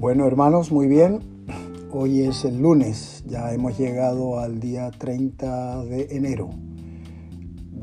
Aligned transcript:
Bueno, 0.00 0.28
hermanos, 0.28 0.70
muy 0.70 0.86
bien. 0.86 1.18
Hoy 1.90 2.20
es 2.22 2.44
el 2.44 2.60
lunes, 2.60 3.24
ya 3.26 3.52
hemos 3.52 3.76
llegado 3.76 4.38
al 4.38 4.60
día 4.60 4.92
30 4.92 5.84
de 5.86 6.06
enero. 6.12 6.50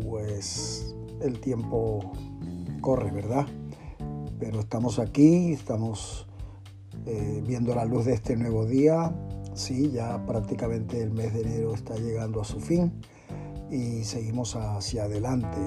Pues 0.02 0.96
el 1.22 1.42
tiempo 1.42 2.14
corre, 2.80 3.12
¿verdad? 3.12 3.46
Pero 4.40 4.62
estamos 4.62 4.98
aquí, 4.98 5.52
estamos 5.52 6.26
eh, 7.06 7.44
viendo 7.46 7.76
la 7.76 7.84
luz 7.84 8.06
de 8.06 8.14
este 8.14 8.38
nuevo 8.38 8.66
día. 8.66 9.14
Sí, 9.54 9.92
ya 9.92 10.26
prácticamente 10.26 11.04
el 11.04 11.12
mes 11.12 11.34
de 11.34 11.42
enero 11.42 11.74
está 11.74 11.96
llegando 11.96 12.40
a 12.40 12.46
su 12.46 12.62
fin 12.62 12.94
y 13.70 14.06
seguimos 14.06 14.56
hacia 14.56 15.04
adelante 15.04 15.60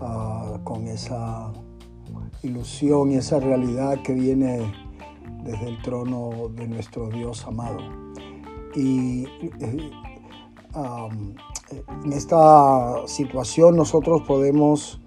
uh, 0.00 0.60
con 0.64 0.88
esa 0.88 1.52
ilusión 2.42 3.12
y 3.12 3.14
esa 3.14 3.38
realidad 3.38 4.02
que 4.02 4.12
viene 4.12 4.58
desde 5.44 5.68
el 5.68 5.82
trono 5.82 6.48
de 6.54 6.68
nuestro 6.68 7.08
Dios 7.08 7.44
amado. 7.46 7.78
Y 8.74 9.24
eh, 9.60 9.90
en 12.04 12.12
esta 12.12 13.06
situación 13.06 13.76
nosotros 13.76 14.22
podemos 14.22 15.00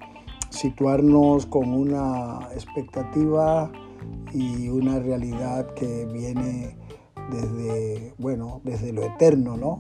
situarnos 0.50 1.46
con 1.46 1.74
una 1.74 2.48
expectativa 2.54 3.72
y 4.34 4.70
una 4.70 5.00
realidad 5.00 5.74
que 5.74 6.06
viene 6.06 6.78
desde, 7.32 8.14
bueno, 8.18 8.62
desde 8.64 8.94
lo 8.94 9.04
eterno, 9.04 9.58
¿no? 9.58 9.80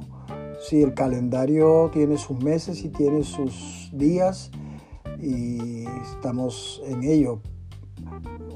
Si 0.67 0.81
el 0.81 0.93
calendario 0.93 1.89
tiene 1.93 2.17
sus 2.17 2.41
meses 2.41 2.83
y 2.83 2.89
tiene 2.89 3.23
sus 3.23 3.89
días 3.93 4.51
y 5.21 5.85
estamos 6.13 6.81
en 6.85 7.03
ello, 7.03 7.41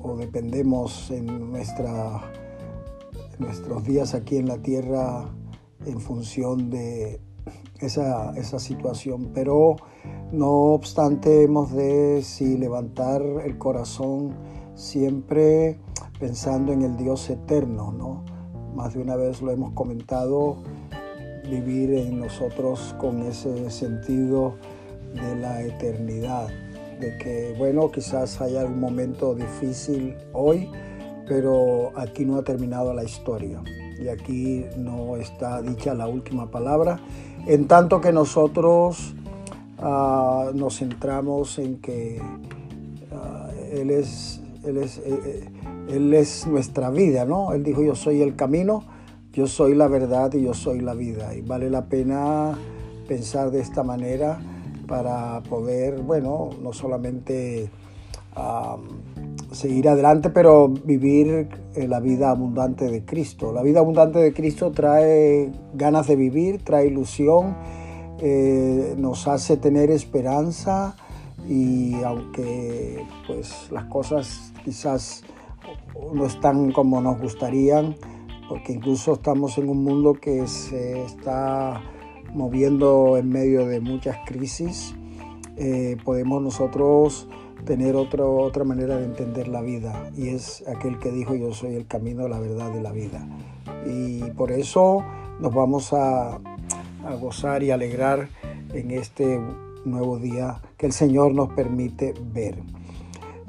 o 0.02 0.16
dependemos 0.18 1.12
en 1.12 1.52
nuestros 3.40 3.84
días 3.84 4.14
aquí 4.14 4.38
en 4.38 4.48
la 4.48 4.58
tierra 4.58 5.30
en 5.86 6.00
función 6.00 6.70
de 6.70 7.22
esa, 7.80 8.34
esa 8.38 8.60
situación. 8.60 9.32
Pero 9.34 9.76
no 10.32 10.50
obstante 10.74 11.44
hemos 11.44 11.74
de 11.74 12.22
sí, 12.24 12.58
levantar 12.58 13.22
el 13.44 13.58
corazón 13.58 14.36
siempre 14.76 15.80
pensando 16.20 16.74
en 16.74 16.84
el 16.84 16.98
Dios 16.98 17.30
eterno, 17.30 17.92
¿no? 17.92 18.24
Más 18.76 18.94
de 18.94 19.02
una 19.02 19.16
vez 19.16 19.42
lo 19.42 19.52
hemos 19.52 19.72
comentado, 19.72 20.58
vivir 21.50 21.94
en 21.94 22.20
nosotros 22.20 22.96
con 23.00 23.24
ese 23.24 23.72
sentido 23.72 24.56
de 25.16 25.36
la 25.38 25.64
eternidad 25.64 26.50
de 27.00 27.18
que, 27.18 27.56
bueno, 27.58 27.92
quizás 27.92 28.42
haya 28.42 28.66
un 28.66 28.80
momento 28.80 29.34
difícil 29.34 30.16
hoy, 30.34 30.70
pero 31.28 31.92
aquí 31.96 32.26
no 32.26 32.38
ha 32.38 32.44
terminado 32.44 32.94
la 32.94 33.04
historia 33.04 33.62
y 34.00 34.08
aquí 34.08 34.66
no 34.78 35.18
está 35.18 35.62
dicha 35.62 35.94
la 35.94 36.08
última 36.08 36.50
palabra, 36.50 37.00
en 37.48 37.68
tanto 37.68 38.02
que 38.02 38.12
nosotros 38.12 39.14
uh, 39.80 40.54
nos 40.54 40.80
centramos 40.80 41.58
en 41.60 41.80
que 41.80 42.22
uh, 43.12 43.78
Él, 43.78 43.92
es, 43.92 44.42
él, 44.64 44.78
es, 44.78 44.98
eh, 45.00 45.20
eh, 45.26 45.50
él 45.90 46.14
es 46.14 46.48
nuestra 46.48 46.90
vida, 46.90 47.26
¿no? 47.26 47.54
Él 47.54 47.64
dijo, 47.64 47.84
yo 47.84 47.96
soy 47.96 48.22
el 48.22 48.36
camino, 48.36 48.84
yo 49.34 49.48
soy 49.48 49.76
la 49.76 49.88
verdad 49.88 50.34
y 50.34 50.42
yo 50.42 50.54
soy 50.54 50.80
la 50.82 50.94
vida. 50.94 51.36
Y 51.36 51.42
vale 51.42 51.70
la 51.70 51.86
pena 51.86 52.58
pensar 53.08 53.52
de 53.52 53.60
esta 53.60 53.84
manera 53.84 54.40
para 54.90 55.42
poder, 55.44 56.02
bueno, 56.02 56.50
no 56.62 56.74
solamente 56.74 57.70
seguir 59.52 59.90
adelante, 59.90 60.30
pero 60.30 60.70
vivir 60.70 61.50
la 61.76 62.00
vida 62.00 62.32
abundante 62.32 62.90
de 62.90 63.04
Cristo. 63.06 63.52
La 63.52 63.62
vida 63.64 63.80
abundante 63.80 64.20
de 64.20 64.34
Cristo 64.34 64.72
trae 64.72 65.52
ganas 65.74 66.08
de 66.08 66.16
vivir, 66.16 66.64
trae 66.64 66.88
ilusión, 66.88 67.56
eh, 68.20 68.96
nos 68.98 69.28
hace 69.28 69.58
tener 69.58 69.92
esperanza 69.92 70.96
y 71.48 72.02
aunque 72.04 73.06
pues 73.28 73.72
las 73.72 73.86
cosas 73.86 74.54
quizás 74.64 75.24
no 76.14 76.26
están 76.26 76.72
como 76.72 77.02
nos 77.02 77.20
gustarían, 77.20 77.96
porque 78.48 78.74
incluso 78.74 79.14
estamos 79.14 79.58
en 79.58 79.70
un 79.70 79.84
mundo 79.84 80.14
que 80.14 80.48
se 80.48 81.04
está 81.04 81.82
moviendo 82.34 83.18
en 83.18 83.30
medio 83.30 83.66
de 83.68 83.80
muchas 83.80 84.18
crisis, 84.26 84.96
eh, 85.58 85.98
podemos 86.04 86.42
nosotros 86.42 87.28
tener 87.66 87.96
otra 87.96 88.64
manera 88.64 88.98
de 88.98 89.06
entender 89.06 89.48
la 89.48 89.62
vida 89.62 90.10
y 90.16 90.30
es 90.30 90.64
aquel 90.68 90.98
que 91.00 91.12
dijo 91.12 91.36
yo 91.36 91.54
soy 91.54 91.76
el 91.76 91.86
camino, 91.86 92.28
la 92.28 92.40
verdad 92.40 92.72
de 92.72 92.82
la 92.82 92.92
vida. 92.92 93.28
Y 93.86 94.22
por 94.32 94.52
eso 94.52 95.04
nos 95.40 95.54
vamos 95.54 95.94
a, 95.94 96.36
a 96.36 97.16
gozar 97.20 97.64
y 97.64 97.72
alegrar 97.72 98.30
en 98.74 98.92
este 98.92 99.40
nuevo 99.86 100.18
día 100.20 100.62
que 100.78 100.86
el 100.86 100.94
Señor 100.94 101.34
nos 101.34 101.50
permite 101.54 102.14
ver. 102.34 102.56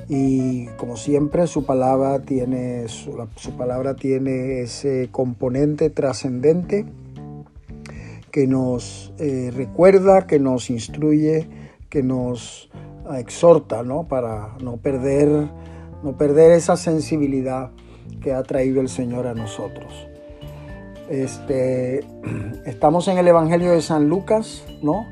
Y 0.08 0.66
como 0.76 0.96
siempre, 0.96 1.46
su 1.46 1.64
palabra 1.64 2.20
tiene, 2.22 2.88
su, 2.88 3.16
su 3.36 3.52
palabra 3.52 3.94
tiene 3.94 4.60
ese 4.60 5.08
componente 5.12 5.88
trascendente 5.88 6.84
que 8.30 8.46
nos 8.46 9.12
eh, 9.18 9.50
recuerda, 9.54 10.26
que 10.26 10.38
nos 10.38 10.70
instruye, 10.70 11.48
que 11.88 12.02
nos 12.02 12.70
ah, 13.08 13.20
exhorta, 13.20 13.82
¿no? 13.82 14.06
Para 14.08 14.56
no 14.62 14.76
perder, 14.76 15.28
no 16.02 16.16
perder 16.16 16.52
esa 16.52 16.76
sensibilidad 16.76 17.70
que 18.22 18.32
ha 18.32 18.42
traído 18.42 18.80
el 18.80 18.88
Señor 18.88 19.26
a 19.26 19.34
nosotros. 19.34 20.08
Este, 21.08 22.04
estamos 22.66 23.08
en 23.08 23.18
el 23.18 23.28
Evangelio 23.28 23.72
de 23.72 23.82
San 23.82 24.08
Lucas, 24.08 24.64
¿no? 24.82 25.06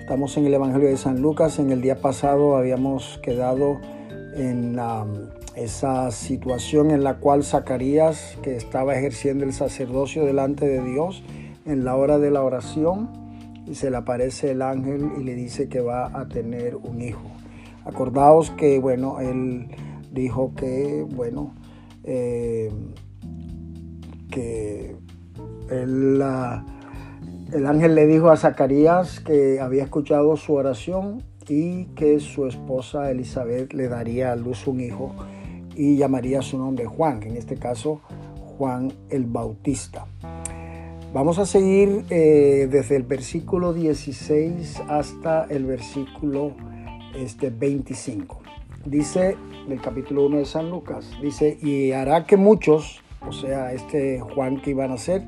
Estamos 0.00 0.36
en 0.36 0.46
el 0.46 0.54
Evangelio 0.54 0.88
de 0.88 0.96
San 0.96 1.20
Lucas. 1.20 1.58
En 1.58 1.70
el 1.70 1.82
día 1.82 2.00
pasado 2.00 2.56
habíamos 2.56 3.18
quedado 3.22 3.80
en 4.34 4.78
esa 5.54 6.10
situación 6.10 6.90
en 6.90 7.02
la 7.02 7.18
cual 7.18 7.44
Zacarías, 7.44 8.38
que 8.42 8.56
estaba 8.56 8.96
ejerciendo 8.96 9.44
el 9.44 9.52
sacerdocio 9.52 10.24
delante 10.24 10.66
de 10.66 10.82
Dios, 10.82 11.22
en 11.68 11.84
la 11.84 11.94
hora 11.96 12.18
de 12.18 12.30
la 12.30 12.42
oración 12.42 13.10
y 13.66 13.74
se 13.74 13.90
le 13.90 13.98
aparece 13.98 14.52
el 14.52 14.62
ángel 14.62 15.12
y 15.18 15.22
le 15.22 15.34
dice 15.34 15.68
que 15.68 15.80
va 15.80 16.18
a 16.18 16.26
tener 16.28 16.74
un 16.74 17.02
hijo. 17.02 17.30
Acordaos 17.84 18.50
que, 18.52 18.78
bueno, 18.78 19.20
él 19.20 19.68
dijo 20.10 20.54
que, 20.56 21.06
bueno, 21.08 21.54
eh, 22.04 22.72
que 24.30 24.96
el 25.70 26.22
ángel 27.66 27.94
le 27.94 28.06
dijo 28.06 28.30
a 28.30 28.36
Zacarías 28.36 29.20
que 29.20 29.60
había 29.60 29.84
escuchado 29.84 30.36
su 30.36 30.54
oración 30.54 31.22
y 31.48 31.84
que 31.94 32.20
su 32.20 32.46
esposa 32.46 33.10
Elizabeth 33.10 33.72
le 33.74 33.88
daría 33.88 34.32
a 34.32 34.36
luz 34.36 34.66
un 34.66 34.80
hijo 34.80 35.14
y 35.74 35.96
llamaría 35.96 36.42
su 36.42 36.58
nombre 36.58 36.86
Juan, 36.86 37.22
en 37.22 37.36
este 37.36 37.56
caso 37.56 38.00
Juan 38.56 38.92
el 39.10 39.26
Bautista. 39.26 40.06
Vamos 41.14 41.38
a 41.38 41.46
seguir 41.46 42.04
eh, 42.10 42.68
desde 42.70 42.96
el 42.96 43.02
versículo 43.02 43.72
16 43.72 44.82
hasta 44.88 45.44
el 45.44 45.64
versículo 45.64 46.52
este, 47.16 47.48
25. 47.48 48.40
Dice 48.84 49.38
el 49.70 49.80
capítulo 49.80 50.26
1 50.26 50.36
de 50.36 50.44
San 50.44 50.68
Lucas, 50.68 51.10
dice, 51.22 51.56
y 51.62 51.92
hará 51.92 52.26
que 52.26 52.36
muchos, 52.36 53.00
o 53.26 53.32
sea, 53.32 53.72
este 53.72 54.20
Juan 54.20 54.60
que 54.60 54.70
iban 54.70 54.92
a 54.92 54.98
ser, 54.98 55.22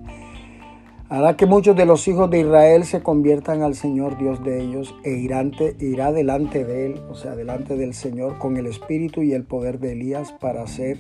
hará 1.09 1.39
que 1.39 1.47
muchos 1.47 1.75
de 1.75 1.87
los 1.87 2.07
hijos 2.09 2.29
de 2.29 2.41
Israel 2.41 2.85
se 2.85 3.03
conviertan 3.03 3.63
al 3.63 3.75
Señor 3.75 4.19
Dios 4.19 4.45
de 4.45 4.61
ellos 4.61 4.95
e 5.03 5.13
irá 5.13 6.13
delante 6.13 6.65
de 6.65 6.87
él, 6.87 7.01
o 7.09 7.15
sea, 7.15 7.35
delante 7.35 7.77
del 7.79 7.95
Señor 7.95 8.37
con 8.37 8.59
el 8.59 8.67
espíritu 8.67 9.23
y 9.23 9.33
el 9.33 9.45
poder 9.45 9.79
de 9.79 9.93
Elías 9.93 10.33
para 10.33 10.63
hacer 10.63 10.99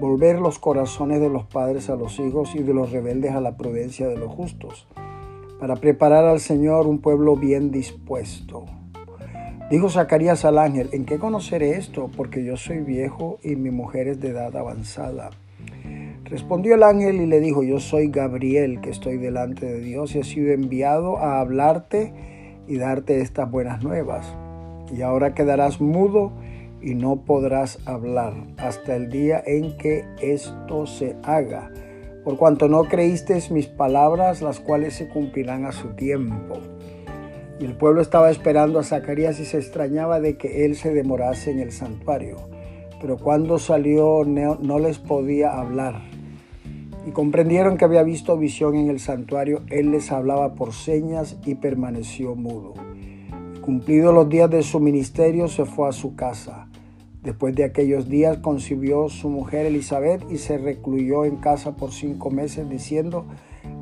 volver 0.00 0.38
los 0.38 0.58
corazones 0.58 1.20
de 1.20 1.28
los 1.28 1.44
padres 1.44 1.90
a 1.90 1.96
los 1.96 2.18
hijos 2.18 2.54
y 2.54 2.62
de 2.62 2.74
los 2.74 2.92
rebeldes 2.92 3.32
a 3.32 3.40
la 3.40 3.56
prudencia 3.56 4.08
de 4.08 4.16
los 4.16 4.30
justos, 4.30 4.86
para 5.60 5.76
preparar 5.76 6.24
al 6.24 6.40
Señor 6.40 6.86
un 6.86 6.98
pueblo 6.98 7.36
bien 7.36 7.70
dispuesto. 7.70 8.66
Dijo 9.70 9.90
Zacarías 9.90 10.44
al 10.44 10.58
ángel, 10.58 10.88
¿en 10.92 11.04
qué 11.04 11.18
conoceré 11.18 11.72
esto? 11.72 12.10
Porque 12.16 12.42
yo 12.42 12.56
soy 12.56 12.78
viejo 12.78 13.38
y 13.42 13.56
mi 13.56 13.70
mujer 13.70 14.08
es 14.08 14.20
de 14.20 14.28
edad 14.28 14.56
avanzada. 14.56 15.30
Respondió 16.24 16.74
el 16.74 16.82
ángel 16.82 17.20
y 17.20 17.26
le 17.26 17.40
dijo, 17.40 17.62
yo 17.62 17.80
soy 17.80 18.08
Gabriel, 18.08 18.80
que 18.80 18.90
estoy 18.90 19.18
delante 19.18 19.66
de 19.66 19.80
Dios 19.80 20.14
y 20.14 20.20
he 20.20 20.24
sido 20.24 20.52
enviado 20.52 21.18
a 21.18 21.40
hablarte 21.40 22.12
y 22.66 22.76
darte 22.76 23.20
estas 23.20 23.50
buenas 23.50 23.82
nuevas. 23.82 24.26
Y 24.94 25.02
ahora 25.02 25.34
quedarás 25.34 25.80
mudo 25.80 26.32
y 26.80 26.94
no 26.94 27.24
podrás 27.24 27.78
hablar 27.86 28.34
hasta 28.56 28.96
el 28.96 29.08
día 29.10 29.42
en 29.44 29.76
que 29.76 30.04
esto 30.20 30.86
se 30.86 31.16
haga, 31.22 31.70
por 32.24 32.36
cuanto 32.36 32.68
no 32.68 32.84
creíste 32.84 33.42
mis 33.50 33.66
palabras, 33.66 34.42
las 34.42 34.60
cuales 34.60 34.94
se 34.94 35.08
cumplirán 35.08 35.64
a 35.64 35.72
su 35.72 35.88
tiempo. 35.94 36.58
Y 37.60 37.64
el 37.64 37.74
pueblo 37.74 38.00
estaba 38.00 38.30
esperando 38.30 38.78
a 38.78 38.84
Zacarías 38.84 39.40
y 39.40 39.44
se 39.44 39.58
extrañaba 39.58 40.20
de 40.20 40.36
que 40.36 40.64
él 40.64 40.76
se 40.76 40.92
demorase 40.92 41.50
en 41.50 41.60
el 41.60 41.72
santuario. 41.72 42.36
pero 43.00 43.16
cuando 43.16 43.60
salió 43.60 44.24
no 44.24 44.78
les 44.80 44.98
podía 44.98 45.56
hablar. 45.56 46.02
Y 47.06 47.12
comprendieron 47.12 47.76
que 47.76 47.84
había 47.84 48.02
visto 48.02 48.36
visión 48.36 48.74
en 48.74 48.90
el 48.90 48.98
santuario. 48.98 49.62
Él 49.70 49.92
les 49.92 50.10
hablaba 50.10 50.56
por 50.56 50.72
señas 50.72 51.38
y 51.46 51.54
permaneció 51.54 52.34
mudo. 52.34 52.74
Cumplidos 53.68 54.14
los 54.14 54.30
días 54.30 54.48
de 54.48 54.62
su 54.62 54.80
ministerio, 54.80 55.46
se 55.46 55.66
fue 55.66 55.90
a 55.90 55.92
su 55.92 56.16
casa. 56.16 56.68
Después 57.22 57.54
de 57.54 57.64
aquellos 57.64 58.08
días 58.08 58.38
concibió 58.38 59.10
su 59.10 59.28
mujer 59.28 59.66
Elizabeth 59.66 60.24
y 60.30 60.38
se 60.38 60.56
recluyó 60.56 61.26
en 61.26 61.36
casa 61.36 61.76
por 61.76 61.92
cinco 61.92 62.30
meses, 62.30 62.66
diciendo, 62.70 63.26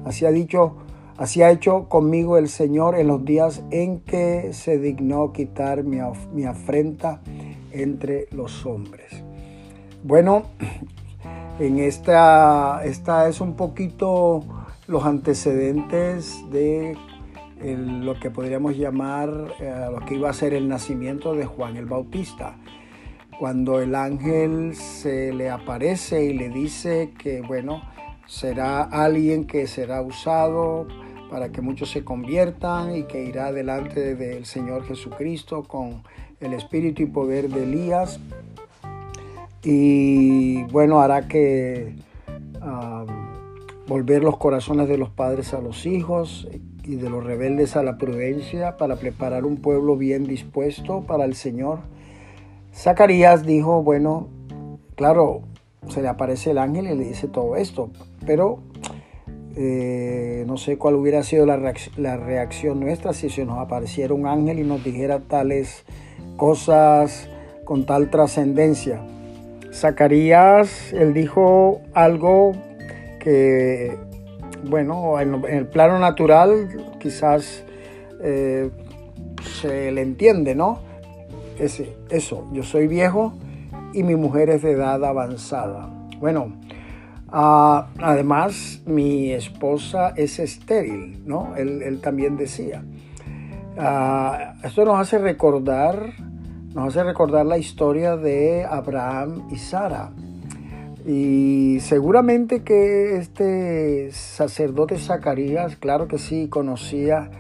así 0.04 0.26
ha 0.26 0.32
dicho, 0.32 0.74
así 1.18 1.42
ha 1.42 1.52
hecho 1.52 1.88
conmigo 1.88 2.36
el 2.36 2.48
Señor 2.48 2.98
en 2.98 3.06
los 3.06 3.24
días 3.24 3.62
en 3.70 4.00
que 4.00 4.52
se 4.54 4.80
dignó 4.80 5.32
quitar 5.32 5.84
mi, 5.84 5.98
mi 6.32 6.46
afrenta 6.46 7.20
entre 7.70 8.26
los 8.32 8.66
hombres. 8.66 9.22
Bueno, 10.02 10.46
en 11.60 11.78
esta, 11.78 12.84
esta 12.84 13.28
es 13.28 13.40
un 13.40 13.54
poquito 13.54 14.42
los 14.88 15.04
antecedentes 15.04 16.42
de 16.50 16.96
lo 17.60 18.18
que 18.20 18.30
podríamos 18.30 18.76
llamar 18.76 19.54
eh, 19.60 19.88
lo 19.90 20.04
que 20.04 20.14
iba 20.14 20.28
a 20.28 20.32
ser 20.32 20.54
el 20.54 20.68
nacimiento 20.68 21.34
de 21.34 21.46
Juan 21.46 21.76
el 21.76 21.86
Bautista. 21.86 22.58
Cuando 23.38 23.80
el 23.80 23.94
ángel 23.94 24.74
se 24.74 25.32
le 25.32 25.50
aparece 25.50 26.24
y 26.24 26.32
le 26.32 26.48
dice 26.48 27.12
que, 27.18 27.42
bueno, 27.42 27.82
será 28.26 28.82
alguien 28.82 29.46
que 29.46 29.66
será 29.66 30.00
usado 30.00 30.86
para 31.30 31.50
que 31.50 31.60
muchos 31.60 31.90
se 31.90 32.04
conviertan 32.04 32.96
y 32.96 33.02
que 33.04 33.24
irá 33.24 33.52
delante 33.52 34.14
del 34.14 34.46
Señor 34.46 34.86
Jesucristo 34.86 35.64
con 35.64 36.02
el 36.40 36.52
espíritu 36.52 37.02
y 37.02 37.06
poder 37.06 37.48
de 37.48 37.64
Elías. 37.64 38.20
Y 39.62 40.62
bueno, 40.64 41.00
hará 41.00 41.26
que 41.28 41.94
volver 43.86 44.22
los 44.24 44.36
corazones 44.36 44.88
de 44.88 44.98
los 44.98 45.10
padres 45.10 45.54
a 45.54 45.60
los 45.60 45.86
hijos 45.86 46.48
y 46.86 46.96
de 46.96 47.10
los 47.10 47.24
rebeldes 47.24 47.76
a 47.76 47.82
la 47.82 47.98
prudencia 47.98 48.76
para 48.76 48.96
preparar 48.96 49.44
un 49.44 49.56
pueblo 49.56 49.96
bien 49.96 50.26
dispuesto 50.26 51.02
para 51.02 51.24
el 51.24 51.34
Señor. 51.34 51.80
Zacarías 52.72 53.44
dijo, 53.44 53.82
bueno, 53.82 54.28
claro, 54.94 55.42
se 55.88 56.02
le 56.02 56.08
aparece 56.08 56.52
el 56.52 56.58
ángel 56.58 56.86
y 56.86 56.94
le 56.94 57.04
dice 57.04 57.28
todo 57.28 57.56
esto, 57.56 57.90
pero 58.24 58.60
eh, 59.56 60.44
no 60.46 60.58
sé 60.58 60.76
cuál 60.76 60.94
hubiera 60.94 61.22
sido 61.22 61.46
la 61.46 61.56
reacción, 61.56 61.94
la 62.02 62.16
reacción 62.16 62.78
nuestra 62.78 63.12
si 63.12 63.30
se 63.30 63.44
nos 63.44 63.58
apareciera 63.58 64.12
un 64.14 64.26
ángel 64.26 64.58
y 64.58 64.64
nos 64.64 64.84
dijera 64.84 65.20
tales 65.20 65.84
cosas 66.36 67.28
con 67.64 67.86
tal 67.86 68.10
trascendencia. 68.10 69.00
Zacarías, 69.72 70.92
él 70.92 71.12
dijo 71.12 71.80
algo 71.94 72.52
que, 73.20 73.96
bueno, 74.68 75.18
en, 75.20 75.44
el 75.44 75.66
plano 75.66 75.98
natural 75.98 76.68
quizás 77.00 77.64
eh, 78.22 78.70
se 79.60 79.92
le 79.92 80.02
entiende, 80.02 80.54
¿no? 80.54 80.80
Ese, 81.58 81.96
eso, 82.10 82.46
yo 82.52 82.62
soy 82.62 82.86
viejo 82.86 83.32
y 83.92 84.02
mi 84.02 84.14
mujer 84.16 84.50
es 84.50 84.62
de 84.62 84.72
edad 84.72 85.02
avanzada. 85.04 85.88
Bueno, 86.20 86.52
ah, 87.28 87.88
además 87.98 88.82
mi 88.86 89.32
esposa 89.32 90.12
es 90.16 90.38
estéril, 90.38 91.22
¿no? 91.26 91.54
Él, 91.56 92.00
también 92.02 92.36
decía. 92.36 92.84
Ah, 93.78 94.54
esto 94.62 94.84
nos 94.84 94.98
hace 95.00 95.18
recordar, 95.18 96.12
nos 96.74 96.88
hace 96.88 97.04
recordar 97.04 97.46
la 97.46 97.58
historia 97.58 98.16
de 98.16 98.64
Abraham 98.64 99.48
y 99.50 99.56
Sara. 99.56 100.10
Y 101.06 101.78
seguramente 101.80 102.62
que 102.64 103.16
este 103.16 104.10
sacerdote 104.10 104.98
Zacarías, 104.98 105.76
claro 105.76 106.08
que 106.08 106.18
sí, 106.18 106.48
conocía 106.48 107.30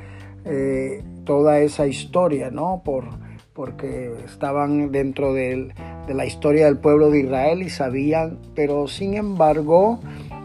eh, 0.44 1.02
toda 1.24 1.58
esa 1.58 1.88
historia, 1.88 2.52
¿no? 2.52 2.82
Por, 2.84 3.06
porque 3.54 4.12
estaban 4.24 4.92
dentro 4.92 5.34
de 5.34 5.72
la 6.06 6.26
historia 6.26 6.66
del 6.66 6.78
pueblo 6.78 7.10
de 7.10 7.22
Israel 7.22 7.62
y 7.62 7.70
sabían, 7.70 8.38
pero 8.54 8.86
sin 8.86 9.14
embargo, 9.14 9.98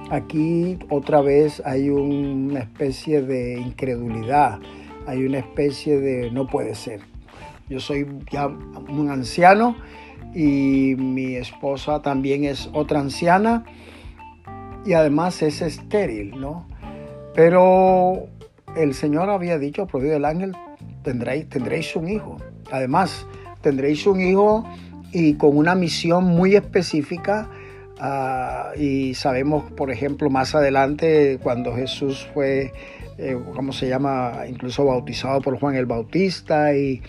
aquí 0.10 0.80
otra 0.90 1.22
vez 1.22 1.62
hay 1.64 1.90
una 1.90 2.62
especie 2.62 3.22
de 3.22 3.60
incredulidad, 3.60 4.60
hay 5.06 5.24
una 5.26 5.38
especie 5.38 6.00
de 6.00 6.32
no 6.32 6.48
puede 6.48 6.74
ser. 6.74 7.02
Yo 7.70 7.80
soy 7.80 8.08
ya 8.32 8.48
un 8.48 9.10
anciano 9.12 9.76
y 10.33 10.95
mi 10.98 11.36
esposa 11.36 12.01
también 12.01 12.44
es 12.44 12.69
otra 12.74 13.00
anciana 13.00 13.66
y 14.86 14.94
además 14.94 15.42
es 15.42 15.62
estéril, 15.62 16.39
¿no? 16.39 16.68
Pero 17.33 18.28
el 18.75 18.94
Señor 18.94 19.30
había 19.30 19.57
dicho, 19.57 19.88
por 19.88 20.06
el 20.06 20.25
ángel, 20.25 20.56
tendréis, 21.04 21.48
tendréis 21.50 21.95
un 21.95 22.10
hijo. 22.10 22.38
Además, 22.72 23.25
tendréis 23.62 24.06
un 24.07 24.22
hijo 24.22 24.66
y 25.12 25.36
con 25.36 25.57
una 25.57 25.75
misión 25.75 26.25
muy 26.25 26.56
específica. 26.56 27.50
Ah, 28.00 28.72
y 28.77 29.13
sabemos, 29.13 29.72
por 29.74 29.92
ejemplo, 29.92 30.30
más 30.30 30.56
adelante, 30.56 31.39
cuando 31.44 31.75
Jesús 31.75 32.27
fue, 32.34 32.74
eh, 33.18 33.38
¿cómo 33.56 33.74
se 33.74 33.88
llama? 33.88 34.44
Incluso 34.50 34.86
bautizado 34.86 35.42
por 35.42 35.60
Juan 35.60 35.75
el 35.75 35.86
Bautista 35.86 36.75
y 36.75 37.01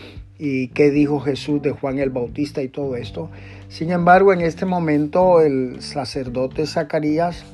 y 0.44 0.66
qué 0.70 0.90
dijo 0.90 1.20
Jesús 1.20 1.62
de 1.62 1.70
Juan 1.70 2.00
el 2.00 2.10
Bautista 2.10 2.62
y 2.62 2.68
todo 2.68 2.96
esto. 2.96 3.30
Sin 3.68 3.92
embargo, 3.92 4.32
en 4.32 4.40
este 4.40 4.66
momento 4.66 5.40
el 5.40 5.80
sacerdote 5.80 6.66
Zacarías 6.66 7.44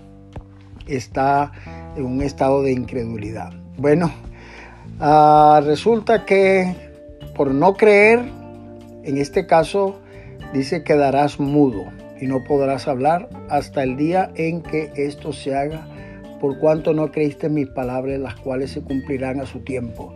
está 0.87 1.53
en 1.99 2.07
un 2.07 2.23
estado 2.23 2.63
de 2.63 2.73
incredulidad. 2.73 3.53
Bueno, 3.77 4.11
ah, 5.01 5.61
resulta 5.67 6.25
que 6.25 6.75
por 7.37 7.53
no 7.53 7.75
creer, 7.75 8.21
en 9.05 9.19
este 9.19 9.47
caso 9.47 10.01
dice 10.55 10.83
quedarás 10.83 11.39
mudo 11.39 11.85
y 12.19 12.27
no 12.27 12.43
podrás 12.43 12.89
hablar 12.89 13.29
hasta 13.51 13.83
el 13.83 13.99
día 13.99 14.31
en 14.35 14.63
que 14.63 14.93
esto 14.97 15.35
se 15.35 15.55
haga, 15.55 15.87
por 16.41 16.59
cuanto 16.59 16.95
no 16.95 17.13
creíste 17.13 17.49
en 17.49 17.55
mis 17.55 17.69
palabras, 17.69 18.19
las 18.19 18.37
cuales 18.37 18.71
se 18.71 18.81
cumplirán 18.81 19.41
a 19.41 19.45
su 19.45 19.61
tiempo. 19.61 20.15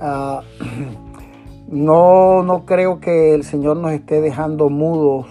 Uh, 0.00 0.40
No, 1.70 2.42
no 2.42 2.66
creo 2.66 2.98
que 2.98 3.32
el 3.32 3.44
Señor 3.44 3.76
nos 3.76 3.92
esté 3.92 4.20
dejando 4.20 4.68
mudos 4.70 5.26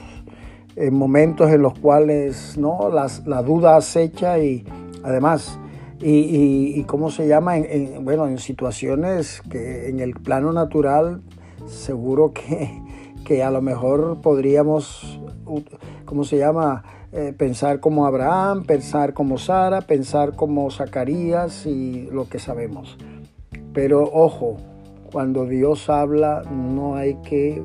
en 0.77 0.95
momentos 0.95 1.51
en 1.51 1.61
los 1.61 1.77
cuales 1.77 2.57
¿no? 2.57 2.89
la 2.89 3.43
duda 3.43 3.75
acecha 3.75 4.39
y 4.39 4.63
además, 5.03 5.59
y, 5.99 6.81
cómo 6.83 7.11
se 7.11 7.27
llama, 7.27 7.57
en, 7.57 8.05
bueno, 8.05 8.25
en 8.27 8.37
situaciones 8.37 9.41
que 9.49 9.89
en 9.89 9.99
el 9.99 10.13
plano 10.13 10.53
natural 10.53 11.21
seguro 11.67 12.31
que, 12.31 12.81
que 13.25 13.43
a 13.43 13.51
lo 13.51 13.61
mejor 13.61 14.21
podríamos, 14.21 15.19
¿cómo 16.05 16.23
se 16.23 16.37
llama? 16.37 16.83
Eh, 17.11 17.33
pensar 17.37 17.79
como 17.79 18.05
Abraham, 18.05 18.63
pensar 18.63 19.13
como 19.13 19.37
Sara, 19.37 19.81
pensar 19.81 20.35
como 20.35 20.71
Zacarías 20.71 21.65
y 21.65 22.07
lo 22.11 22.29
que 22.29 22.39
sabemos. 22.39 22.97
Pero 23.73 24.03
ojo, 24.03 24.57
cuando 25.11 25.45
Dios 25.45 25.89
habla 25.89 26.43
no 26.51 26.95
hay 26.95 27.15
que 27.21 27.63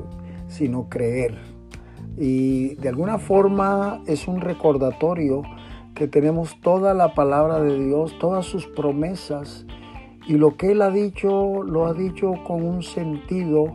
sino 0.49 0.89
creer. 0.89 1.37
Y 2.17 2.77
de 2.77 2.89
alguna 2.89 3.19
forma 3.19 4.03
es 4.07 4.29
un 4.29 4.41
recordatorio 4.41 5.43
que 5.95 6.09
tenemos 6.09 6.61
toda 6.61 6.95
la 6.95 7.15
palabra 7.15 7.61
de 7.61 7.85
Dios, 7.85 8.17
todas 8.19 8.47
sus 8.47 8.67
promesas 8.67 9.67
y 10.27 10.35
lo 10.35 10.57
que 10.57 10.73
Él 10.73 10.83
ha 10.83 10.91
dicho 10.91 11.63
lo 11.63 11.87
ha 11.87 11.93
dicho 11.93 12.35
con 12.47 12.65
un 12.65 12.83
sentido 12.83 13.67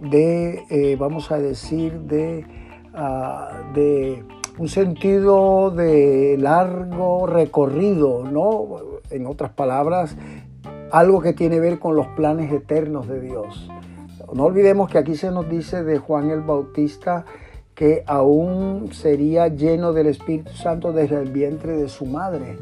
de, 0.00 0.64
eh, 0.70 0.96
vamos 0.98 1.30
a 1.30 1.38
decir, 1.38 2.00
de, 2.00 2.44
ah, 2.94 3.50
de 3.74 4.24
un 4.58 4.68
sentido 4.68 5.70
de 5.70 6.36
largo 6.38 7.26
recorrido, 7.26 8.24
¿no? 8.24 8.78
En 9.10 9.26
otras 9.26 9.52
palabras, 9.52 10.16
algo 10.92 11.22
que 11.22 11.32
tiene 11.32 11.56
que 11.56 11.60
ver 11.60 11.78
con 11.78 11.96
los 11.96 12.06
planes 12.08 12.52
eternos 12.52 13.08
de 13.08 13.20
Dios. 13.22 13.68
No 14.34 14.44
olvidemos 14.44 14.90
que 14.90 14.98
aquí 14.98 15.16
se 15.16 15.30
nos 15.30 15.48
dice 15.48 15.82
de 15.82 15.98
Juan 15.98 16.30
el 16.30 16.42
Bautista 16.42 17.24
que 17.74 18.04
aún 18.06 18.90
sería 18.92 19.48
lleno 19.48 19.94
del 19.94 20.08
Espíritu 20.08 20.52
Santo 20.52 20.92
desde 20.92 21.20
el 21.20 21.32
vientre 21.32 21.76
de 21.76 21.88
su 21.88 22.04
madre. 22.04 22.58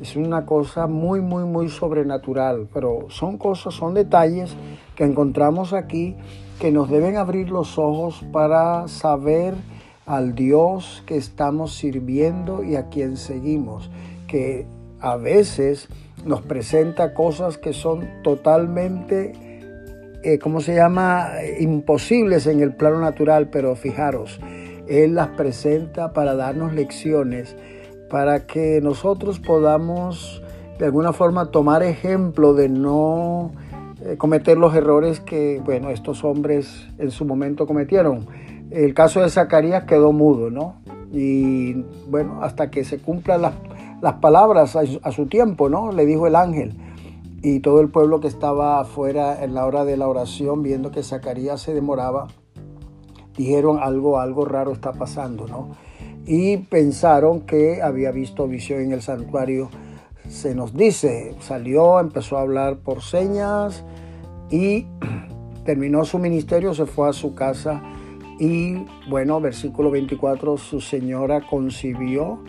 Es 0.00 0.16
una 0.16 0.44
cosa 0.44 0.88
muy, 0.88 1.20
muy, 1.20 1.44
muy 1.44 1.68
sobrenatural, 1.68 2.68
pero 2.74 3.06
son 3.10 3.38
cosas, 3.38 3.74
son 3.74 3.94
detalles 3.94 4.56
que 4.96 5.04
encontramos 5.04 5.72
aquí 5.72 6.16
que 6.60 6.72
nos 6.72 6.90
deben 6.90 7.16
abrir 7.16 7.50
los 7.50 7.78
ojos 7.78 8.24
para 8.32 8.88
saber 8.88 9.54
al 10.04 10.34
Dios 10.34 11.04
que 11.06 11.16
estamos 11.16 11.76
sirviendo 11.76 12.64
y 12.64 12.74
a 12.74 12.88
quien 12.88 13.16
seguimos, 13.16 13.88
que 14.26 14.66
a 15.00 15.16
veces 15.16 15.88
nos 16.24 16.42
presenta 16.42 17.14
cosas 17.14 17.58
que 17.58 17.72
son 17.72 18.22
totalmente, 18.22 19.32
eh, 20.22 20.38
¿cómo 20.38 20.60
se 20.60 20.74
llama?, 20.74 21.28
imposibles 21.58 22.46
en 22.46 22.60
el 22.60 22.74
plano 22.74 23.00
natural, 23.00 23.48
pero 23.50 23.76
fijaros, 23.76 24.40
Él 24.88 25.14
las 25.14 25.28
presenta 25.28 26.12
para 26.12 26.34
darnos 26.34 26.74
lecciones, 26.74 27.56
para 28.10 28.46
que 28.46 28.80
nosotros 28.82 29.38
podamos 29.38 30.42
de 30.78 30.86
alguna 30.86 31.12
forma 31.12 31.50
tomar 31.50 31.82
ejemplo 31.82 32.54
de 32.54 32.68
no 32.68 33.52
eh, 34.04 34.16
cometer 34.16 34.56
los 34.56 34.74
errores 34.74 35.20
que, 35.20 35.60
bueno, 35.64 35.90
estos 35.90 36.24
hombres 36.24 36.86
en 36.98 37.10
su 37.10 37.24
momento 37.24 37.66
cometieron. 37.66 38.26
El 38.70 38.94
caso 38.94 39.20
de 39.22 39.30
Zacarías 39.30 39.84
quedó 39.84 40.12
mudo, 40.12 40.50
¿no? 40.50 40.80
Y 41.10 41.84
bueno, 42.08 42.42
hasta 42.42 42.70
que 42.70 42.84
se 42.84 42.98
cumplan 42.98 43.42
las, 43.42 43.54
las 44.00 44.14
palabras 44.14 44.76
a, 44.76 45.12
su 45.12 45.26
tiempo, 45.26 45.68
¿no? 45.68 45.92
Le 45.92 46.06
dijo 46.06 46.26
el 46.26 46.36
ángel. 46.36 46.76
Y 47.42 47.60
todo 47.60 47.80
el 47.80 47.88
pueblo 47.88 48.20
que 48.20 48.28
estaba 48.28 48.80
afuera 48.80 49.44
en 49.44 49.54
la 49.54 49.64
hora 49.64 49.84
de 49.84 49.96
la 49.96 50.08
oración, 50.08 50.62
viendo 50.62 50.90
que 50.90 51.02
Zacarías 51.02 51.60
se 51.60 51.72
demoraba, 51.72 52.28
dijeron 53.36 53.78
algo, 53.80 54.18
algo 54.18 54.44
raro 54.44 54.72
está 54.72 54.92
pasando, 54.92 55.46
¿no? 55.46 55.68
Y 56.26 56.58
pensaron 56.58 57.42
que 57.42 57.80
había 57.80 58.10
visto 58.10 58.48
visión 58.48 58.80
en 58.80 58.92
el 58.92 59.02
santuario 59.02 59.70
se 60.28 60.54
nos 60.54 60.74
dice, 60.74 61.34
salió, 61.40 62.00
empezó 62.00 62.36
a 62.36 62.42
hablar 62.42 62.78
por 62.78 63.02
señas 63.02 63.84
y 64.50 64.86
terminó 65.64 66.04
su 66.04 66.18
ministerio, 66.18 66.74
se 66.74 66.86
fue 66.86 67.08
a 67.08 67.12
su 67.12 67.34
casa 67.34 67.82
y 68.38 68.84
bueno, 69.08 69.40
versículo 69.40 69.90
24, 69.90 70.58
su 70.58 70.80
señora 70.80 71.40
concibió 71.48 72.40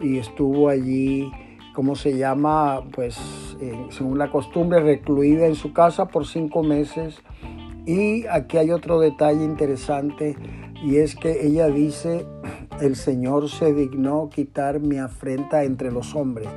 y 0.00 0.18
estuvo 0.18 0.68
allí, 0.68 1.30
¿cómo 1.74 1.96
se 1.96 2.16
llama? 2.16 2.82
Pues 2.92 3.18
eh, 3.60 3.86
según 3.90 4.18
la 4.18 4.30
costumbre, 4.30 4.80
recluida 4.80 5.46
en 5.46 5.54
su 5.54 5.72
casa 5.72 6.08
por 6.08 6.26
cinco 6.26 6.62
meses. 6.62 7.20
Y 7.86 8.26
aquí 8.26 8.58
hay 8.58 8.70
otro 8.70 9.00
detalle 9.00 9.44
interesante 9.44 10.36
y 10.84 10.96
es 10.96 11.16
que 11.16 11.46
ella 11.46 11.68
dice, 11.68 12.26
el 12.80 12.96
Señor 12.96 13.48
se 13.48 13.72
dignó 13.72 14.28
quitar 14.28 14.80
mi 14.80 14.98
afrenta 14.98 15.64
entre 15.64 15.90
los 15.90 16.14
hombres. 16.14 16.48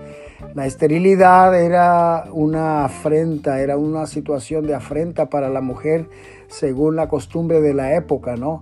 La 0.53 0.65
esterilidad 0.65 1.59
era 1.59 2.25
una 2.31 2.85
afrenta, 2.85 3.61
era 3.61 3.77
una 3.77 4.05
situación 4.05 4.67
de 4.67 4.75
afrenta 4.75 5.29
para 5.29 5.49
la 5.49 5.61
mujer 5.61 6.09
según 6.47 6.95
la 6.95 7.07
costumbre 7.07 7.61
de 7.61 7.73
la 7.73 7.95
época, 7.95 8.35
¿no? 8.35 8.61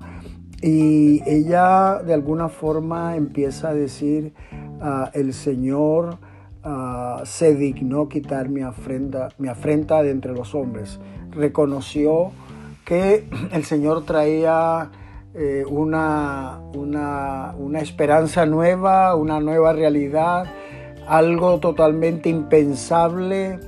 Y 0.61 1.21
ella 1.25 2.01
de 2.05 2.13
alguna 2.13 2.49
forma 2.49 3.15
empieza 3.15 3.69
a 3.69 3.73
decir, 3.73 4.33
ah, 4.81 5.11
el 5.13 5.33
Señor 5.33 6.17
ah, 6.63 7.21
se 7.25 7.55
dignó 7.55 8.09
quitar 8.09 8.49
mi 8.49 8.61
afrenta, 8.61 9.29
mi 9.37 9.47
afrenta 9.47 10.01
de 10.03 10.11
entre 10.11 10.33
los 10.33 10.55
hombres. 10.55 10.99
Reconoció 11.31 12.31
que 12.85 13.25
el 13.51 13.63
Señor 13.63 14.05
traía 14.05 14.91
eh, 15.33 15.63
una, 15.69 16.59
una, 16.75 17.53
una 17.57 17.79
esperanza 17.79 18.45
nueva, 18.45 19.15
una 19.15 19.39
nueva 19.39 19.73
realidad 19.73 20.45
algo 21.09 21.59
totalmente 21.59 22.29
impensable 22.29 23.59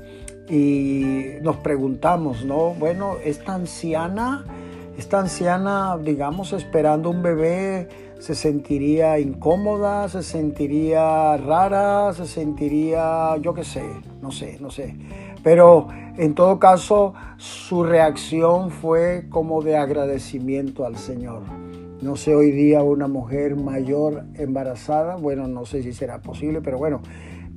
y 0.47 1.39
nos 1.41 1.57
preguntamos, 1.57 2.45
¿no? 2.45 2.75
Bueno, 2.75 3.15
esta 3.23 3.55
anciana, 3.55 4.45
esta 4.97 5.19
anciana, 5.19 5.97
digamos, 5.97 6.53
esperando 6.53 7.09
un 7.09 7.23
bebé, 7.23 7.87
se 8.21 8.35
sentiría 8.35 9.17
incómoda, 9.17 10.07
se 10.07 10.21
sentiría 10.21 11.37
rara, 11.37 12.13
se 12.13 12.27
sentiría, 12.27 13.35
yo 13.37 13.55
qué 13.55 13.63
sé, 13.63 13.81
no 14.21 14.31
sé, 14.31 14.59
no 14.61 14.69
sé. 14.69 14.95
Pero 15.43 15.87
en 16.17 16.35
todo 16.35 16.59
caso, 16.59 17.15
su 17.37 17.83
reacción 17.83 18.69
fue 18.69 19.25
como 19.27 19.63
de 19.63 19.75
agradecimiento 19.75 20.85
al 20.85 20.97
Señor. 20.97 21.41
No 22.03 22.15
sé 22.15 22.35
hoy 22.35 22.51
día 22.51 22.83
una 22.83 23.07
mujer 23.07 23.55
mayor 23.55 24.25
embarazada, 24.35 25.15
bueno, 25.15 25.47
no 25.47 25.65
sé 25.65 25.81
si 25.81 25.91
será 25.91 26.21
posible, 26.21 26.61
pero 26.61 26.77
bueno, 26.77 27.01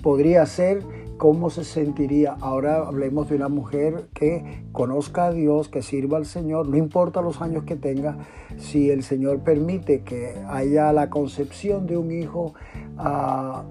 podría 0.02 0.47
ser 0.47 0.83
cómo 1.16 1.50
se 1.50 1.64
sentiría. 1.64 2.37
Ahora 2.40 2.87
hablemos 2.87 3.28
de 3.28 3.37
una 3.37 3.49
mujer 3.49 4.09
que 4.14 4.64
conozca 4.73 5.26
a 5.26 5.33
Dios, 5.33 5.68
que 5.68 5.83
sirva 5.83 6.18
al 6.18 6.26
Señor, 6.26 6.68
no 6.68 6.76
importa 6.76 7.23
los 7.23 7.40
años 7.40 7.64
que 7.64 7.76
tenga, 7.76 8.18
si 8.56 8.90
el 8.90 9.02
Señor 9.02 9.40
permite 9.40 10.02
que 10.02 10.35
haya 10.49 10.92
la 10.92 11.11
concepción 11.11 11.87
de 11.87 11.97
un 11.97 12.11
hijo, 12.11 12.54
ah, 12.99 13.64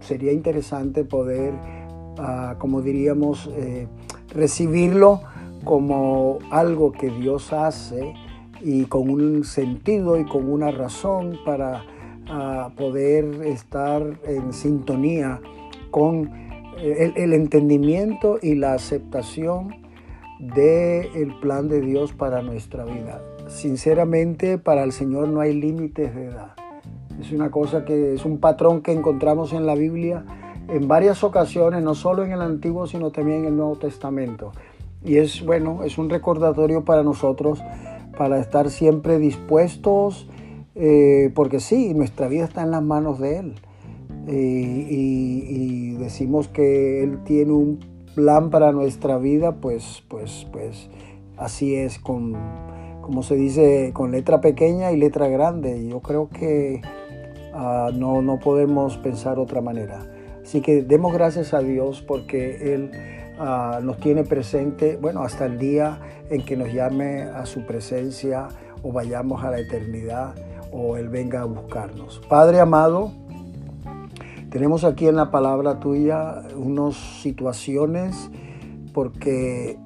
sería 0.00 0.32
interesante 0.32 1.04
poder, 1.04 1.54
ah, 2.18 2.56
como 2.58 2.82
diríamos, 2.82 3.50
eh, 3.54 3.88
recibirlo 4.28 5.22
como 5.64 6.38
algo 6.50 6.92
que 6.92 7.08
Dios 7.08 7.52
hace 7.52 8.14
y 8.60 8.84
con 8.84 9.08
un 9.08 9.44
sentido 9.44 10.18
y 10.18 10.24
con 10.24 10.50
una 10.50 10.70
razón 10.70 11.38
para 11.44 11.84
ah, 12.28 12.70
poder 12.76 13.24
estar 13.46 14.02
en 14.24 14.52
sintonía 14.52 15.40
con 15.90 16.43
el, 16.78 17.32
entendimiento 17.32 18.38
y 18.40 18.54
la 18.54 18.74
aceptación 18.74 19.76
del 20.40 21.34
plan 21.40 21.68
de 21.68 21.80
Dios 21.80 22.12
para 22.12 22.42
nuestra 22.42 22.84
vida. 22.84 23.22
Sinceramente, 23.48 24.58
para 24.58 24.84
el 24.84 24.92
Señor 24.92 25.28
no 25.28 25.40
hay 25.40 25.54
límites 25.54 26.14
de 26.14 26.26
edad. 26.26 26.54
Es 27.20 27.32
una 27.32 27.50
cosa 27.50 27.84
que 27.84 28.14
es 28.14 28.24
un 28.24 28.38
patrón 28.38 28.82
que 28.82 28.92
encontramos 28.92 29.52
en 29.52 29.66
la 29.66 29.74
Biblia 29.74 30.24
en 30.68 30.88
varias 30.88 31.22
ocasiones, 31.22 31.82
no 31.82 31.94
solo 31.94 32.24
en 32.24 32.32
el 32.32 32.40
Antiguo, 32.40 32.86
sino 32.86 33.10
también 33.10 33.40
en 33.40 33.44
el 33.46 33.56
Nuevo 33.56 33.76
Testamento. 33.76 34.52
Y 35.04 35.18
es 35.18 35.44
bueno, 35.44 35.84
es 35.84 35.98
un 35.98 36.08
recordatorio 36.08 36.84
para 36.84 37.02
nosotros 37.02 37.62
para 38.16 38.38
estar 38.38 38.70
siempre 38.70 39.18
dispuestos, 39.18 40.28
eh, 40.74 41.30
porque 41.34 41.60
sí, 41.60 41.94
nuestra 41.94 42.28
vida 42.28 42.44
está 42.44 42.62
en 42.62 42.70
las 42.70 42.82
manos 42.82 43.18
de 43.18 43.38
Él. 43.38 43.54
Y, 44.26 45.94
decimos 45.94 46.48
que 46.48 47.02
Él 47.02 47.24
tiene 47.24 47.52
un 47.52 47.80
plan 48.14 48.50
para 48.50 48.72
nuestra 48.72 49.18
vida, 49.18 49.56
pues, 49.56 50.04
pues, 50.08 50.46
pues 50.52 50.88
así 51.36 51.74
es, 51.74 51.98
con, 51.98 52.34
como 53.00 53.22
se 53.22 53.36
dice, 53.36 53.90
con 53.94 54.12
letra 54.12 54.40
pequeña 54.40 54.92
y 54.92 54.96
letra 54.96 55.28
grande. 55.28 55.86
Yo 55.88 56.00
creo 56.00 56.28
que 56.28 56.82
ah, 57.54 57.90
no, 57.94 58.22
no 58.22 58.38
podemos 58.38 58.98
pensar 58.98 59.38
otra 59.38 59.60
manera. 59.60 60.06
Así 60.42 60.60
que 60.60 60.82
demos 60.82 61.12
gracias 61.14 61.54
a 61.54 61.60
Dios 61.60 62.02
porque 62.06 62.74
Él 62.74 62.90
Ah, 63.38 63.80
nos 63.82 63.98
tiene 63.98 64.22
presente, 64.22 64.96
bueno, 64.96 65.22
hasta 65.22 65.46
el 65.46 65.58
día 65.58 65.98
en 66.30 66.44
que 66.44 66.56
nos 66.56 66.72
llame 66.72 67.22
a 67.22 67.46
su 67.46 67.66
presencia 67.66 68.46
o 68.82 68.92
vayamos 68.92 69.42
a 69.42 69.50
la 69.50 69.58
eternidad 69.58 70.34
o 70.70 70.96
Él 70.96 71.08
venga 71.08 71.40
a 71.40 71.44
buscarnos. 71.44 72.20
Padre 72.28 72.60
amado, 72.60 73.10
tenemos 74.54 74.84
aquí 74.84 75.08
en 75.08 75.16
la 75.16 75.32
palabra 75.32 75.80
tuya 75.80 76.44
unas 76.54 76.94
situaciones 76.94 78.30
porque 78.92 79.76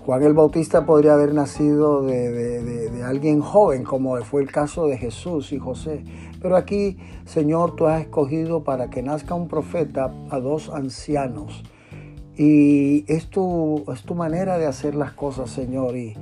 Juan 0.00 0.22
el 0.22 0.32
Bautista 0.32 0.86
podría 0.86 1.12
haber 1.12 1.34
nacido 1.34 2.00
de, 2.00 3.02
alguien 3.04 3.42
joven, 3.42 3.84
como 3.84 4.16
fue 4.24 4.40
el 4.40 4.50
caso 4.50 4.86
de 4.86 4.96
Jesús 4.96 5.52
y 5.52 5.58
José. 5.58 6.04
Pero 6.40 6.56
aquí, 6.56 6.96
Señor, 7.26 7.76
tú 7.76 7.86
has 7.86 8.00
escogido 8.00 8.64
para 8.64 8.88
que 8.88 9.02
nazca 9.02 9.34
un 9.34 9.46
profeta 9.46 10.10
a 10.30 10.40
dos 10.40 10.70
ancianos 10.70 11.62
y 12.34 13.04
es 13.12 13.28
tu, 13.28 13.84
es 13.92 14.04
tu 14.04 14.14
manera 14.14 14.56
de 14.56 14.64
hacer 14.64 14.94
las 14.94 15.12
cosas, 15.12 15.50
Señor. 15.50 15.98
¿Y 15.98 16.16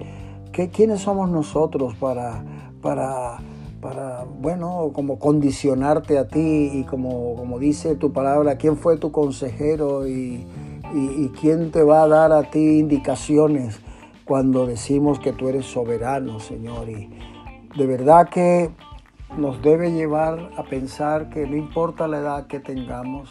qué, 0.51 0.71
quiénes 0.71 1.03
somos 1.03 1.31
nosotros 1.31 1.95
para, 1.95 2.45
para, 2.83 3.39
para, 3.85 4.25
bueno, 4.25 4.93
como 4.95 5.19
condicionarte 5.19 6.17
a 6.17 6.27
ti 6.27 6.71
y 6.73 6.85
como, 6.85 7.37
como 7.37 7.59
dice 7.59 7.97
tu 7.97 8.15
palabra, 8.15 8.57
quién 8.57 8.79
fue 8.79 8.97
tu 8.97 9.13
consejero 9.13 10.09
y, 10.09 10.47
y, 10.95 11.29
quién 11.39 11.71
te 11.71 11.83
va 11.83 12.05
a 12.05 12.09
dar 12.09 12.33
a 12.33 12.45
ti 12.45 12.79
indicaciones 12.79 13.79
cuando 14.25 14.67
decimos 14.67 15.21
que 15.21 15.35
tú 15.35 15.51
eres 15.51 15.67
soberano, 15.67 16.41
Señor? 16.41 16.89
Y 16.89 17.11
de 17.77 17.87
verdad 17.87 18.31
que 18.31 18.71
nos 19.37 19.61
debe 19.61 19.93
llevar 19.93 20.53
a 20.57 20.63
pensar 20.63 21.29
que 21.29 21.47
no 21.47 21.55
importa 21.55 22.09
la 22.09 22.21
edad 22.21 22.47
que 22.47 22.61
tengamos, 22.61 23.29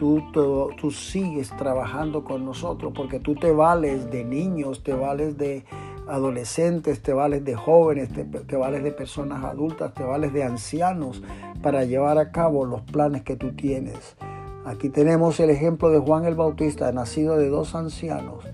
tú, 0.00 0.90
sigues 0.92 1.50
trabajando 1.56 2.24
con 2.24 2.44
nosotros 2.44 2.92
porque 2.96 3.18
tú 3.18 3.34
te 3.34 3.50
vales 3.50 4.10
de 4.10 4.24
niños, 4.24 4.84
te 4.84 4.94
vales 4.94 5.36
de 5.36 5.64
adolescentes, 6.10 7.02
te 7.02 7.12
vales 7.12 7.44
de 7.44 7.54
jóvenes, 7.54 8.08
te, 8.12 8.56
vales 8.56 8.82
de 8.82 8.90
personas 8.90 9.44
adultas, 9.44 9.94
te 9.94 10.02
vales 10.02 10.32
de 10.32 10.42
ancianos 10.44 11.22
para 11.62 11.84
llevar 11.84 12.18
a 12.18 12.32
cabo 12.32 12.64
los 12.64 12.82
planes 12.82 13.22
que 13.22 13.36
tú 13.36 13.52
tienes. 13.52 14.16
Aquí 14.64 14.88
tenemos 14.88 15.40
el 15.40 15.50
ejemplo 15.50 15.90
de 15.90 15.98
Juan 15.98 16.24
el 16.24 16.34
Bautista, 16.34 16.90
nacido 16.92 17.36
de 17.36 17.48
dos 17.48 17.74
ancianos, 17.74 18.44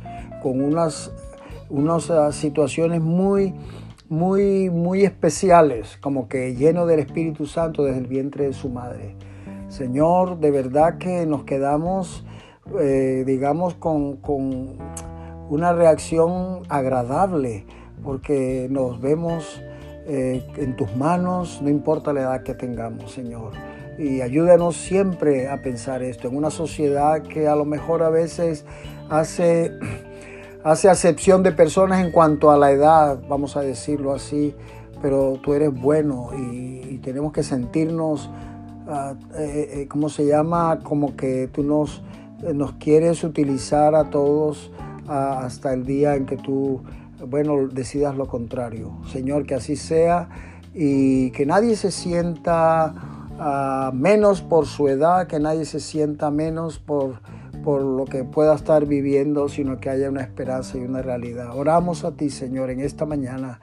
con 0.42 0.62
unas, 0.62 1.10
unas 1.70 2.10
ah, 2.10 2.30
situaciones 2.30 3.00
muy, 3.00 3.54
muy, 4.08 4.70
muy 4.70 5.04
especiales, 5.04 5.96
como 6.00 6.28
que 6.28 6.54
lleno 6.54 6.86
del 6.86 7.00
Espíritu 7.00 7.46
Santo 7.46 7.84
desde 7.84 7.98
el 7.98 8.06
vientre 8.06 8.46
de 8.46 8.52
su 8.52 8.68
madre. 8.68 9.16
Señor, 9.68 10.38
de 10.38 10.50
verdad 10.50 10.98
que 10.98 11.26
nos 11.26 11.44
quedamos, 11.44 12.24
eh, 12.78 13.24
digamos, 13.26 13.74
con, 13.74 14.18
una 15.48 15.72
reacción 15.72 16.62
agradable, 16.68 17.66
porque 18.02 18.68
nos 18.70 19.00
vemos 19.00 19.60
eh, 20.08 20.46
en 20.56 20.76
tus 20.76 20.94
manos, 20.94 21.60
no 21.62 21.68
importa 21.68 22.12
la 22.12 22.20
edad 22.20 22.42
que 22.44 22.54
tengamos, 22.54 23.10
Señor. 23.12 23.52
Y 23.98 24.20
ayúdanos 24.20 24.76
siempre 24.76 25.48
a 25.48 25.62
pensar 25.62 26.02
esto, 26.04 26.28
en 26.28 26.36
una 26.36 26.50
sociedad 26.50 27.22
que 27.22 27.48
a 27.48 27.56
lo 27.56 27.64
mejor 27.64 28.04
a 28.04 28.10
veces 28.10 28.64
hace, 29.08 29.72
hace 30.64 30.88
acepción 30.88 31.42
de 31.42 31.50
personas 31.50 32.04
en 32.04 32.12
cuanto 32.12 32.52
a 32.52 32.56
la 32.56 32.70
edad, 32.70 33.18
vamos 33.28 33.56
a 33.56 33.62
decirlo 33.62 34.12
así, 34.12 34.54
pero 35.02 35.40
tú 35.42 35.54
eres 35.54 35.72
bueno 35.72 36.30
y, 36.38 36.76
tenemos 37.02 37.32
que 37.32 37.44
sentirnos, 37.44 38.28
uh, 38.88 39.14
¿cómo 39.88 40.08
se 40.08 40.26
llama? 40.26 40.80
Como 40.82 41.14
que 41.14 41.48
tú 41.52 41.62
nos, 41.62 42.02
nos 42.52 42.72
quieres 42.72 43.22
utilizar 43.22 43.94
a 43.94 44.10
todos 44.10 44.72
ah, 44.80 44.85
hasta 45.08 45.72
el 45.72 45.84
día 45.84 46.14
en 46.16 46.26
que 46.26 46.36
tú 46.36 46.82
bueno, 47.24 47.68
decidas 47.68 48.16
lo 48.16 48.26
contrario. 48.26 48.92
Señor, 49.10 49.46
que 49.46 49.54
así 49.54 49.76
sea 49.76 50.28
y 50.74 51.30
que 51.30 51.46
nadie 51.46 51.76
se 51.76 51.90
sienta 51.90 52.94
ah, 53.38 53.90
menos 53.94 54.42
por 54.42 54.66
su 54.66 54.88
edad, 54.88 55.26
que 55.26 55.40
nadie 55.40 55.64
se 55.64 55.80
sienta 55.80 56.30
menos 56.30 56.78
por, 56.78 57.20
por 57.64 57.82
lo 57.82 58.04
que 58.04 58.24
pueda 58.24 58.54
estar 58.54 58.86
viviendo, 58.86 59.48
sino 59.48 59.78
que 59.78 59.90
haya 59.90 60.10
una 60.10 60.22
esperanza 60.22 60.76
y 60.78 60.82
una 60.82 61.02
realidad. 61.02 61.56
Oramos 61.56 62.04
a 62.04 62.12
ti, 62.12 62.30
Señor, 62.30 62.70
en 62.70 62.80
esta 62.80 63.06
mañana 63.06 63.60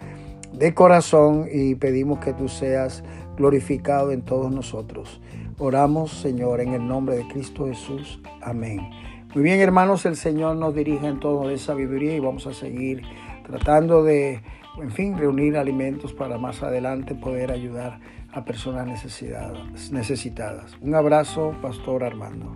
de 0.52 0.74
corazón 0.74 1.48
y 1.52 1.76
pedimos 1.76 2.20
que 2.20 2.34
tú 2.34 2.48
seas 2.48 3.04
glorificado 3.38 4.12
en 4.12 4.22
todos 4.22 4.52
nosotros. 4.52 5.22
Oramos, 5.60 6.12
Señor, 6.12 6.62
en 6.62 6.74
el 6.74 6.88
nombre 6.88 7.16
de 7.16 7.28
Cristo 7.28 7.68
Jesús. 7.68 8.20
Amén. 8.42 9.13
Muy 9.34 9.44
bien, 9.44 9.60
hermanos, 9.62 10.06
el 10.06 10.16
Señor 10.16 10.58
nos 10.58 10.76
dirige 10.76 11.08
en 11.08 11.20
todo 11.20 11.48
de 11.48 11.58
sabiduría 11.58 12.16
y 12.16 12.20
vamos 12.20 12.46
a 12.46 12.54
seguir 12.54 13.02
tratando 13.48 14.04
de, 14.04 14.44
en 14.78 14.92
fin, 14.92 15.18
reunir 15.18 15.58
alimentos 15.58 16.14
para 16.14 16.38
más 16.38 16.62
adelante 16.62 17.16
poder 17.16 17.52
ayudar 17.52 18.00
a 18.32 18.46
personas 18.46 18.88
necesitadas. 19.92 20.78
Un 20.82 20.94
abrazo, 20.94 21.56
Pastor 21.64 22.04
Armando. 22.04 22.56